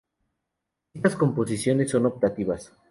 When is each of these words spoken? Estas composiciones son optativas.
Estas 0.95 1.15
composiciones 1.15 1.91
son 1.91 2.07
optativas. 2.07 2.73